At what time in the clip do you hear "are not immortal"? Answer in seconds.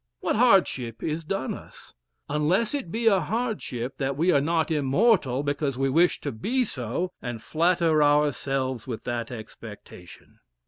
4.31-5.43